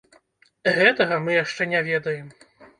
Гэтага 0.77 1.21
мы 1.27 1.37
яшчэ 1.43 1.71
не 1.77 1.85
ведаем. 1.93 2.27